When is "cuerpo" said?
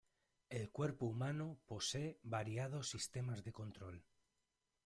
0.71-1.05